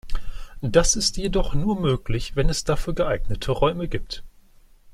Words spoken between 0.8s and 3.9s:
ist jedoch nur möglich, wenn es dafür geeignete Räume